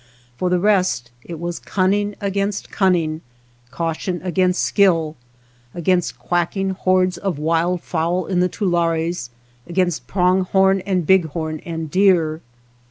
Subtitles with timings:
[0.35, 3.21] For the rest it was cunning against cunning,
[3.69, 5.15] caution against skill,
[5.75, 9.29] against quacking hordes of wild fowl in the tulares,
[9.67, 12.41] against pronghorn and bighorn and deer.